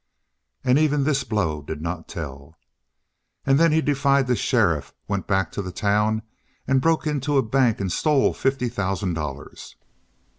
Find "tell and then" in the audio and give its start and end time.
2.07-3.71